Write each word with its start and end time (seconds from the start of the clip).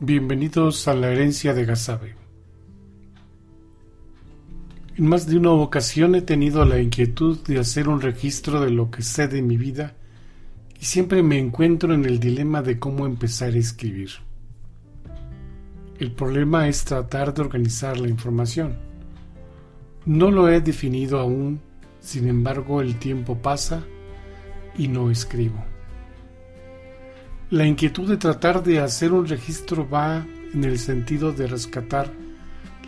Bienvenidos 0.00 0.86
a 0.86 0.94
la 0.94 1.10
herencia 1.10 1.54
de 1.54 1.64
Gazabe. 1.64 2.14
En 4.96 5.08
más 5.08 5.26
de 5.26 5.36
una 5.36 5.50
ocasión 5.50 6.14
he 6.14 6.22
tenido 6.22 6.64
la 6.64 6.78
inquietud 6.78 7.40
de 7.44 7.58
hacer 7.58 7.88
un 7.88 8.00
registro 8.00 8.60
de 8.60 8.70
lo 8.70 8.92
que 8.92 9.02
sé 9.02 9.26
de 9.26 9.42
mi 9.42 9.56
vida 9.56 9.96
y 10.80 10.84
siempre 10.84 11.24
me 11.24 11.40
encuentro 11.40 11.94
en 11.94 12.04
el 12.04 12.20
dilema 12.20 12.62
de 12.62 12.78
cómo 12.78 13.06
empezar 13.06 13.54
a 13.54 13.58
escribir. 13.58 14.10
El 15.98 16.12
problema 16.12 16.68
es 16.68 16.84
tratar 16.84 17.34
de 17.34 17.42
organizar 17.42 17.98
la 17.98 18.06
información. 18.06 18.78
No 20.06 20.30
lo 20.30 20.48
he 20.48 20.60
definido 20.60 21.18
aún, 21.18 21.60
sin 21.98 22.28
embargo 22.28 22.82
el 22.82 23.00
tiempo 23.00 23.38
pasa 23.38 23.82
y 24.76 24.86
no 24.86 25.10
escribo. 25.10 25.64
La 27.50 27.64
inquietud 27.64 28.06
de 28.06 28.18
tratar 28.18 28.62
de 28.62 28.80
hacer 28.80 29.10
un 29.10 29.26
registro 29.26 29.88
va 29.88 30.26
en 30.52 30.64
el 30.64 30.78
sentido 30.78 31.32
de 31.32 31.46
rescatar 31.46 32.12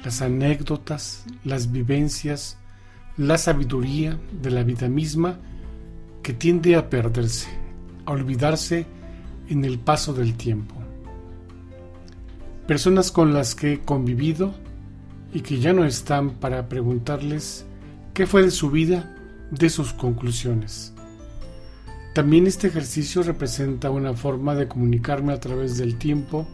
las 0.05 0.21
anécdotas, 0.21 1.25
las 1.45 1.73
vivencias, 1.73 2.59
la 3.17 3.39
sabiduría 3.39 4.19
de 4.43 4.51
la 4.51 4.63
vida 4.63 4.87
misma 4.87 5.39
que 6.23 6.35
tiende 6.35 6.77
a 6.77 6.91
perderse, 6.91 7.49
a 8.05 8.13
olvidarse 8.13 8.85
en 9.49 9.65
el 9.65 9.79
paso 9.79 10.13
del 10.13 10.35
tiempo. 10.35 10.75
Personas 12.67 13.11
con 13.11 13.33
las 13.33 13.55
que 13.55 13.73
he 13.73 13.81
convivido 13.81 14.55
y 15.33 15.41
que 15.41 15.59
ya 15.59 15.73
no 15.73 15.87
están 15.87 16.33
para 16.33 16.69
preguntarles 16.69 17.65
qué 18.13 18.27
fue 18.27 18.43
de 18.43 18.51
su 18.51 18.71
vida, 18.71 19.17
de 19.51 19.71
sus 19.71 19.95
conclusiones. 19.95 20.93
También 22.15 22.49
este 22.49 22.67
ejercicio 22.67 23.23
representa 23.23 23.91
una 23.91 24.15
forma 24.15 24.57
de 24.57 24.67
comunicarme 24.67 25.33
a 25.33 25.39
través 25.39 25.79
del 25.79 25.97
tiempo 25.97 26.49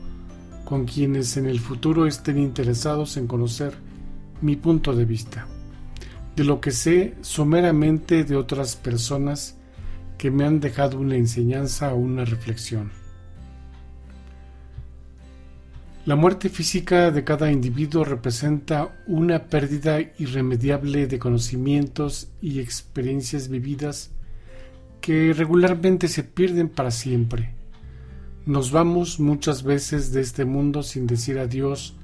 con 0.67 0.85
quienes 0.85 1.39
en 1.39 1.47
el 1.47 1.61
futuro 1.61 2.07
estén 2.07 2.39
interesados 2.39 3.17
en 3.17 3.27
conocer 3.27 3.73
mi 4.43 4.57
punto 4.57 4.95
de 4.95 5.07
vista, 5.07 5.47
de 6.34 6.45
lo 6.45 6.61
que 6.61 6.73
sé 6.73 7.15
someramente 7.23 8.25
de 8.25 8.37
otras 8.37 8.77
personas 8.77 9.57
que 10.19 10.31
me 10.31 10.45
han 10.45 10.61
dejado 10.61 10.99
una 10.99 11.17
enseñanza 11.17 11.95
o 11.95 11.97
una 11.97 12.27
reflexión. 12.27 12.91
La 16.05 16.17
muerte 16.17 16.51
física 16.51 17.11
de 17.11 17.25
cada 17.25 17.51
individuo 17.51 18.05
representa 18.05 18.95
una 19.07 19.47
pérdida 19.47 20.01
irremediable 20.19 21.07
de 21.07 21.19
conocimientos 21.19 22.29
y 22.43 22.61
experiencias 22.61 23.49
vividas 23.49 24.11
que 25.07 25.33
regularmente 25.33 26.09
se 26.09 26.25
pierden 26.25 26.69
para 26.69 26.91
siempre. 26.91 27.55
Nos 28.45 28.73
vamos 28.73 29.21
muchas 29.21 29.62
veces 29.62 30.11
de 30.11 30.21
este 30.21 30.45
mundo 30.45 30.83
sin 30.83 31.07
decir 31.07 31.39
adiós 31.39 31.95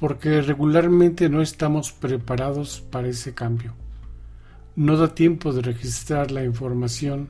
porque 0.00 0.40
regularmente 0.40 1.28
no 1.28 1.42
estamos 1.42 1.92
preparados 1.92 2.80
para 2.80 3.08
ese 3.08 3.34
cambio. 3.34 3.74
No 4.74 4.96
da 4.96 5.14
tiempo 5.14 5.52
de 5.52 5.60
registrar 5.60 6.30
la 6.30 6.42
información, 6.42 7.28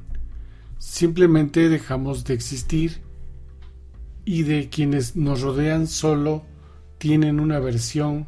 simplemente 0.79 1.69
dejamos 1.69 2.23
de 2.23 2.35
existir 2.35 3.01
y 4.25 4.45
de 4.45 4.69
quienes 4.69 5.17
nos 5.17 5.41
rodean 5.41 5.89
solo 5.89 6.45
tienen 6.99 7.41
una 7.41 7.59
versión 7.59 8.27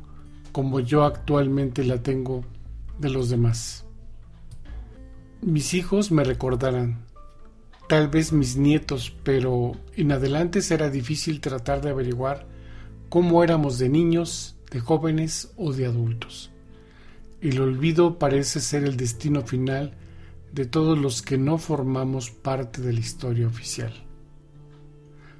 como 0.50 0.80
yo 0.80 1.04
actualmente 1.04 1.84
la 1.84 2.02
tengo 2.02 2.44
de 2.98 3.10
los 3.10 3.30
demás. 3.30 3.85
Mis 5.46 5.74
hijos 5.74 6.10
me 6.10 6.24
recordarán, 6.24 7.04
tal 7.88 8.08
vez 8.08 8.32
mis 8.32 8.56
nietos, 8.56 9.14
pero 9.22 9.76
en 9.94 10.10
adelante 10.10 10.60
será 10.60 10.90
difícil 10.90 11.40
tratar 11.40 11.82
de 11.82 11.90
averiguar 11.90 12.48
cómo 13.10 13.44
éramos 13.44 13.78
de 13.78 13.88
niños, 13.88 14.56
de 14.72 14.80
jóvenes 14.80 15.52
o 15.56 15.72
de 15.72 15.86
adultos. 15.86 16.50
El 17.40 17.60
olvido 17.60 18.18
parece 18.18 18.58
ser 18.58 18.82
el 18.82 18.96
destino 18.96 19.42
final 19.42 19.94
de 20.52 20.66
todos 20.66 20.98
los 20.98 21.22
que 21.22 21.38
no 21.38 21.58
formamos 21.58 22.32
parte 22.32 22.82
de 22.82 22.92
la 22.92 22.98
historia 22.98 23.46
oficial. 23.46 23.94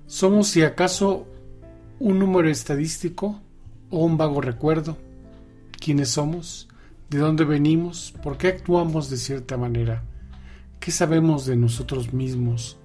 Somos 0.06 0.46
si 0.46 0.62
acaso 0.62 1.26
un 1.98 2.20
número 2.20 2.48
estadístico 2.48 3.40
o 3.90 4.04
un 4.04 4.16
vago 4.16 4.40
recuerdo. 4.40 4.96
¿Quiénes 5.80 6.10
somos? 6.10 6.68
De 7.10 7.18
dónde 7.18 7.44
venimos, 7.44 8.12
por 8.22 8.36
qué 8.36 8.48
actuamos 8.48 9.10
de 9.10 9.16
cierta 9.16 9.56
manera, 9.56 10.02
qué 10.80 10.90
sabemos 10.90 11.46
de 11.46 11.56
nosotros 11.56 12.12
mismos, 12.12 12.78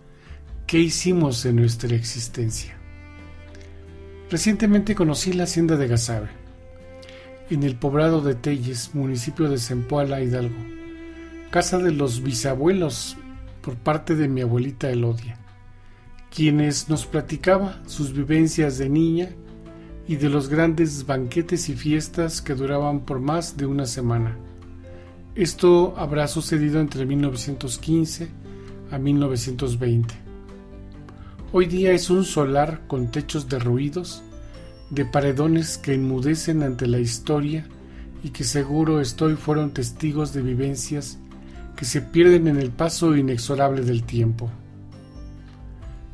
qué 0.67 0.79
hicimos 0.79 1.45
en 1.45 1.57
nuestra 1.57 1.95
existencia. 1.95 2.77
Recientemente 4.29 4.95
conocí 4.95 5.33
la 5.33 5.43
hacienda 5.43 5.75
de 5.75 5.87
Gazabe, 5.87 6.29
en 7.49 7.63
el 7.63 7.75
poblado 7.75 8.21
de 8.21 8.35
Telles, 8.35 8.95
municipio 8.95 9.49
de 9.49 9.57
Zempoala, 9.57 10.21
Hidalgo, 10.21 10.55
casa 11.49 11.79
de 11.79 11.91
los 11.91 12.23
bisabuelos 12.23 13.17
por 13.61 13.75
parte 13.75 14.15
de 14.15 14.27
mi 14.29 14.41
abuelita 14.41 14.89
Elodia, 14.89 15.37
quienes 16.33 16.89
nos 16.89 17.05
platicaba 17.05 17.81
sus 17.87 18.13
vivencias 18.13 18.77
de 18.77 18.87
niña 18.87 19.29
y 20.11 20.17
de 20.17 20.27
los 20.27 20.49
grandes 20.49 21.05
banquetes 21.05 21.69
y 21.69 21.73
fiestas 21.73 22.41
que 22.41 22.53
duraban 22.53 23.05
por 23.05 23.21
más 23.21 23.55
de 23.55 23.65
una 23.65 23.85
semana. 23.85 24.35
Esto 25.35 25.93
habrá 25.95 26.27
sucedido 26.27 26.81
entre 26.81 27.05
1915 27.05 28.27
a 28.91 28.97
1920. 28.97 30.13
Hoy 31.53 31.65
día 31.65 31.93
es 31.93 32.09
un 32.09 32.25
solar 32.25 32.81
con 32.87 33.09
techos 33.09 33.47
derruidos, 33.47 34.21
de 34.89 35.05
paredones 35.05 35.77
que 35.77 35.93
enmudecen 35.93 36.61
ante 36.61 36.87
la 36.87 36.99
historia 36.99 37.65
y 38.21 38.31
que 38.31 38.43
seguro 38.43 38.99
estoy 38.99 39.35
fueron 39.37 39.71
testigos 39.71 40.33
de 40.33 40.41
vivencias 40.41 41.19
que 41.77 41.85
se 41.85 42.01
pierden 42.01 42.49
en 42.49 42.57
el 42.57 42.71
paso 42.71 43.15
inexorable 43.15 43.83
del 43.83 44.03
tiempo. 44.03 44.51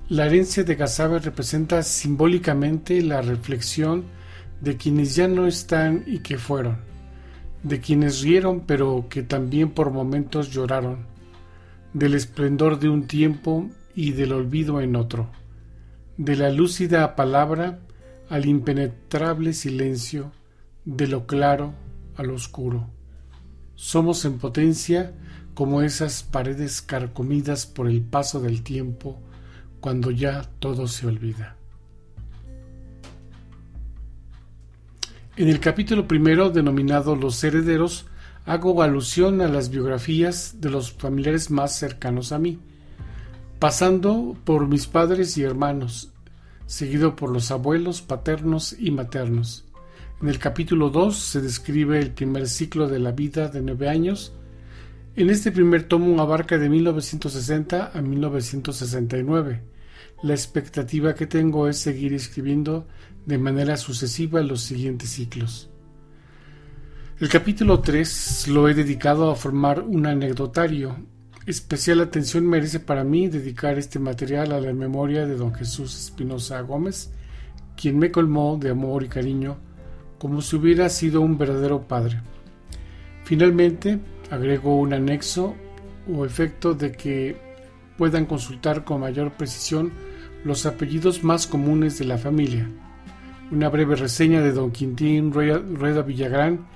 La 0.09 0.25
herencia 0.25 0.63
de 0.63 0.75
Gazabe 0.75 1.19
representa 1.19 1.83
simbólicamente 1.83 3.01
la 3.01 3.21
reflexión 3.21 4.05
de 4.61 4.77
quienes 4.77 5.15
ya 5.15 5.27
no 5.27 5.47
están 5.47 6.05
y 6.07 6.19
que 6.19 6.37
fueron, 6.37 6.77
de 7.61 7.81
quienes 7.81 8.21
rieron 8.21 8.61
pero 8.61 9.07
que 9.09 9.21
también 9.21 9.71
por 9.71 9.91
momentos 9.91 10.49
lloraron, 10.49 11.07
del 11.91 12.13
esplendor 12.13 12.79
de 12.79 12.87
un 12.87 13.05
tiempo 13.05 13.69
y 13.95 14.11
del 14.11 14.31
olvido 14.31 14.79
en 14.79 14.95
otro, 14.95 15.29
de 16.15 16.37
la 16.37 16.51
lúcida 16.51 17.17
palabra 17.17 17.79
al 18.29 18.45
impenetrable 18.45 19.51
silencio, 19.51 20.31
de 20.85 21.07
lo 21.07 21.27
claro 21.27 21.73
al 22.15 22.31
oscuro. 22.31 22.89
Somos 23.75 24.23
en 24.23 24.37
potencia 24.37 25.13
como 25.53 25.81
esas 25.81 26.23
paredes 26.23 26.81
carcomidas 26.81 27.65
por 27.65 27.89
el 27.89 28.01
paso 28.01 28.39
del 28.39 28.63
tiempo, 28.63 29.21
cuando 29.87 30.11
ya 30.11 30.41
todo 30.59 30.85
se 30.85 31.07
olvida. 31.07 31.55
En 35.37 35.47
el 35.47 35.61
capítulo 35.61 36.09
primero, 36.09 36.49
denominado 36.49 37.15
Los 37.15 37.41
herederos, 37.41 38.05
hago 38.45 38.83
alusión 38.83 39.39
a 39.39 39.47
las 39.47 39.69
biografías 39.69 40.59
de 40.59 40.71
los 40.71 40.91
familiares 40.91 41.51
más 41.51 41.73
cercanos 41.79 42.33
a 42.33 42.37
mí, 42.37 42.59
pasando 43.59 44.35
por 44.43 44.67
mis 44.67 44.87
padres 44.87 45.37
y 45.37 45.43
hermanos, 45.43 46.11
seguido 46.65 47.15
por 47.15 47.29
los 47.29 47.49
abuelos 47.49 48.01
paternos 48.01 48.75
y 48.77 48.91
maternos. 48.91 49.63
En 50.21 50.27
el 50.27 50.37
capítulo 50.37 50.89
2 50.89 51.15
se 51.17 51.39
describe 51.39 51.97
el 51.97 52.11
primer 52.11 52.49
ciclo 52.49 52.89
de 52.89 52.99
la 52.99 53.13
vida 53.13 53.47
de 53.47 53.61
nueve 53.61 53.87
años. 53.87 54.33
En 55.15 55.29
este 55.29 55.49
primer 55.49 55.83
tomo 55.83 56.21
abarca 56.21 56.57
de 56.57 56.67
1960 56.67 57.91
a 57.93 58.01
1969 58.01 59.76
la 60.23 60.33
expectativa 60.33 61.15
que 61.15 61.27
tengo 61.27 61.67
es 61.67 61.77
seguir 61.77 62.13
escribiendo 62.13 62.87
de 63.25 63.37
manera 63.37 63.77
sucesiva 63.77 64.41
los 64.41 64.61
siguientes 64.61 65.09
ciclos. 65.09 65.69
El 67.19 67.29
capítulo 67.29 67.79
3 67.79 68.47
lo 68.49 68.69
he 68.69 68.73
dedicado 68.73 69.31
a 69.31 69.35
formar 69.35 69.81
un 69.81 70.05
anecdotario. 70.05 70.97
Especial 71.45 72.01
atención 72.01 72.45
merece 72.45 72.79
para 72.79 73.03
mí 73.03 73.27
dedicar 73.27 73.77
este 73.77 73.99
material 73.99 74.51
a 74.51 74.61
la 74.61 74.73
memoria 74.73 75.25
de 75.25 75.35
don 75.35 75.53
Jesús 75.53 75.95
Espinosa 75.97 76.61
Gómez, 76.61 77.11
quien 77.75 77.97
me 77.97 78.11
colmó 78.11 78.57
de 78.57 78.71
amor 78.71 79.03
y 79.03 79.07
cariño 79.07 79.57
como 80.17 80.41
si 80.41 80.55
hubiera 80.55 80.89
sido 80.89 81.21
un 81.21 81.37
verdadero 81.37 81.87
padre. 81.87 82.21
Finalmente, 83.23 83.99
agrego 84.31 84.77
un 84.77 84.93
anexo 84.93 85.55
o 86.11 86.25
efecto 86.25 86.73
de 86.73 86.91
que 86.91 87.46
puedan 87.97 88.25
consultar 88.25 88.83
con 88.83 89.01
mayor 89.01 89.31
precisión 89.31 89.91
los 90.43 90.65
apellidos 90.65 91.23
más 91.23 91.47
comunes 91.47 91.97
de 91.99 92.05
la 92.05 92.17
familia, 92.17 92.69
una 93.51 93.69
breve 93.69 93.95
reseña 93.95 94.41
de 94.41 94.51
don 94.51 94.71
Quintín 94.71 95.31
Rueda 95.31 96.01
Villagrán 96.01 96.67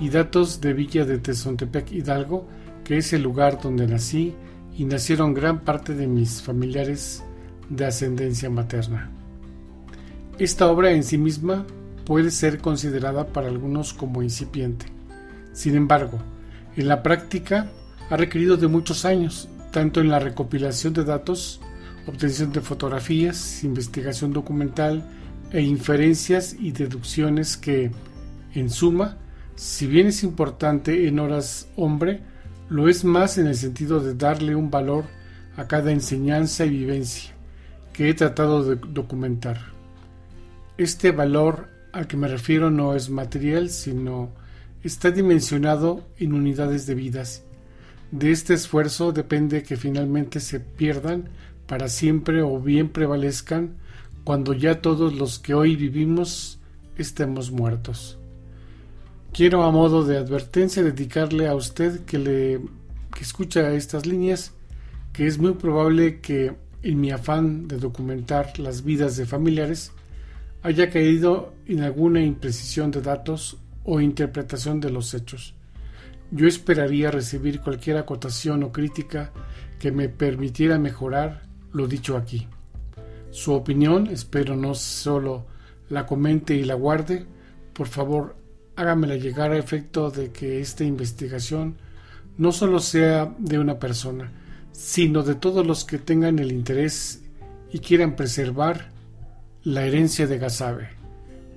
y 0.00 0.08
datos 0.08 0.60
de 0.60 0.72
Villa 0.72 1.04
de 1.04 1.18
Tezontepec 1.18 1.92
Hidalgo, 1.92 2.48
que 2.84 2.96
es 2.96 3.12
el 3.12 3.22
lugar 3.22 3.60
donde 3.60 3.86
nací 3.86 4.34
y 4.76 4.84
nacieron 4.84 5.34
gran 5.34 5.60
parte 5.60 5.94
de 5.94 6.06
mis 6.06 6.42
familiares 6.42 7.22
de 7.68 7.84
ascendencia 7.84 8.48
materna. 8.48 9.10
Esta 10.38 10.68
obra 10.68 10.92
en 10.92 11.04
sí 11.04 11.18
misma 11.18 11.66
puede 12.06 12.30
ser 12.30 12.58
considerada 12.58 13.26
para 13.26 13.48
algunos 13.48 13.92
como 13.92 14.22
incipiente. 14.22 14.86
Sin 15.52 15.76
embargo, 15.76 16.18
en 16.76 16.88
la 16.88 17.02
práctica 17.02 17.70
ha 18.08 18.16
requerido 18.16 18.56
de 18.56 18.68
muchos 18.68 19.04
años, 19.04 19.48
tanto 19.70 20.00
en 20.00 20.08
la 20.08 20.18
recopilación 20.18 20.92
de 20.92 21.04
datos, 21.04 21.60
obtención 22.06 22.52
de 22.52 22.60
fotografías, 22.60 23.62
investigación 23.64 24.32
documental 24.32 25.04
e 25.52 25.60
inferencias 25.62 26.54
y 26.58 26.72
deducciones 26.72 27.56
que, 27.56 27.90
en 28.54 28.70
suma, 28.70 29.18
si 29.54 29.86
bien 29.86 30.08
es 30.08 30.22
importante 30.22 31.06
en 31.06 31.18
horas 31.18 31.68
hombre, 31.76 32.22
lo 32.68 32.88
es 32.88 33.04
más 33.04 33.36
en 33.38 33.46
el 33.46 33.56
sentido 33.56 34.00
de 34.00 34.14
darle 34.14 34.54
un 34.54 34.70
valor 34.70 35.04
a 35.56 35.66
cada 35.66 35.92
enseñanza 35.92 36.64
y 36.64 36.70
vivencia 36.70 37.32
que 37.92 38.08
he 38.08 38.14
tratado 38.14 38.64
de 38.64 38.76
documentar. 38.76 39.58
Este 40.78 41.12
valor 41.12 41.68
al 41.92 42.06
que 42.06 42.16
me 42.16 42.28
refiero 42.28 42.70
no 42.70 42.94
es 42.94 43.10
material, 43.10 43.68
sino 43.68 44.30
está 44.82 45.10
dimensionado 45.10 46.06
en 46.16 46.32
unidades 46.32 46.86
de 46.86 46.94
vidas. 46.94 47.44
De 48.12 48.32
este 48.32 48.54
esfuerzo 48.54 49.12
depende 49.12 49.62
que 49.62 49.76
finalmente 49.76 50.40
se 50.40 50.58
pierdan 50.58 51.28
para 51.66 51.88
siempre 51.88 52.42
o 52.42 52.58
bien 52.58 52.88
prevalezcan 52.88 53.76
cuando 54.24 54.52
ya 54.52 54.80
todos 54.80 55.14
los 55.14 55.38
que 55.38 55.54
hoy 55.54 55.76
vivimos 55.76 56.58
estemos 56.96 57.52
muertos. 57.52 58.18
Quiero 59.32 59.62
a 59.62 59.70
modo 59.70 60.04
de 60.04 60.18
advertencia 60.18 60.82
dedicarle 60.82 61.46
a 61.46 61.54
usted 61.54 62.00
que 62.04 62.18
le 62.18 62.60
escucha 63.20 63.72
estas 63.74 64.06
líneas 64.06 64.52
que 65.12 65.26
es 65.26 65.38
muy 65.38 65.52
probable 65.52 66.20
que 66.20 66.52
en 66.82 67.00
mi 67.00 67.12
afán 67.12 67.68
de 67.68 67.76
documentar 67.76 68.58
las 68.58 68.82
vidas 68.82 69.16
de 69.16 69.26
familiares 69.26 69.92
haya 70.62 70.90
caído 70.90 71.54
en 71.66 71.82
alguna 71.82 72.22
imprecisión 72.22 72.90
de 72.90 73.02
datos 73.02 73.56
o 73.84 74.00
interpretación 74.00 74.80
de 74.80 74.90
los 74.90 75.14
hechos. 75.14 75.54
Yo 76.30 76.46
esperaría 76.46 77.10
recibir 77.10 77.60
cualquier 77.60 77.96
acotación 77.96 78.62
o 78.62 78.70
crítica 78.70 79.32
que 79.78 79.90
me 79.90 80.08
permitiera 80.08 80.78
mejorar 80.78 81.42
lo 81.72 81.86
dicho 81.88 82.16
aquí. 82.16 82.46
Su 83.30 83.52
opinión 83.52 84.06
espero 84.06 84.56
no 84.56 84.74
solo 84.74 85.46
la 85.88 86.06
comente 86.06 86.54
y 86.54 86.64
la 86.64 86.74
guarde, 86.74 87.26
por 87.72 87.88
favor 87.88 88.36
hágamela 88.76 89.16
llegar 89.16 89.52
a 89.52 89.58
efecto 89.58 90.10
de 90.10 90.30
que 90.30 90.60
esta 90.60 90.84
investigación 90.84 91.76
no 92.38 92.52
solo 92.52 92.80
sea 92.80 93.34
de 93.38 93.58
una 93.58 93.78
persona, 93.78 94.32
sino 94.72 95.22
de 95.22 95.34
todos 95.34 95.66
los 95.66 95.84
que 95.84 95.98
tengan 95.98 96.38
el 96.38 96.52
interés 96.52 97.22
y 97.72 97.80
quieran 97.80 98.16
preservar 98.16 98.90
la 99.62 99.84
herencia 99.84 100.26
de 100.26 100.38
Gazabe, 100.38 100.88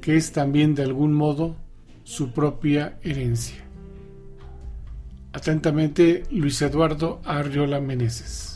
que 0.02 0.18
es 0.18 0.32
también 0.32 0.76
de 0.76 0.84
algún 0.84 1.14
modo 1.14 1.56
su 2.04 2.34
propia 2.34 2.98
herencia. 3.02 3.64
Atentamente, 5.34 6.24
Luis 6.30 6.62
Eduardo 6.62 7.20
Arriola 7.26 7.82
Meneses. 7.82 8.53